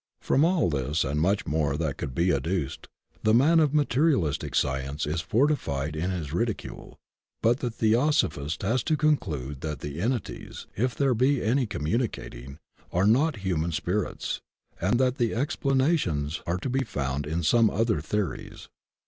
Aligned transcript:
From 0.19 0.43
all 0.43 0.67
this 0.71 1.03
and 1.03 1.21
much 1.21 1.45
more 1.45 1.77
that 1.77 1.97
could 1.97 2.15
be 2.15 2.33
adduced, 2.33 2.87
the 3.21 3.35
man 3.35 3.59
of 3.59 3.71
materialistic 3.71 4.55
science 4.55 5.05
is 5.05 5.21
fortified 5.21 5.95
in 5.95 6.09
his 6.09 6.33
ridi 6.33 6.55
cule, 6.55 6.95
but 7.43 7.59
the 7.59 7.69
theosophist 7.69 8.63
has 8.63 8.81
to 8.85 8.97
conclude 8.97 9.61
that 9.61 9.81
the 9.81 9.99
enti 9.99 10.23
ties, 10.47 10.65
if 10.75 10.95
there 10.95 11.13
be 11.13 11.43
any 11.43 11.67
communicating, 11.67 12.57
are 12.91 13.05
not 13.05 13.35
human 13.41 13.65
OBJECTIONS 13.65 13.75
TO 13.75 13.81
SPIRIT 13.81 14.03
MESSAGES 14.15 14.41
149 14.79 14.95
spirits, 14.97 14.97
and 14.97 14.99
that 14.99 15.17
the 15.19 15.39
explanations 15.39 16.41
are 16.47 16.57
to 16.57 16.69
be 16.71 16.83
found 16.83 17.27
in 17.27 17.43
some 17.43 17.69
other 17.69 18.01
theories. 18.01 18.69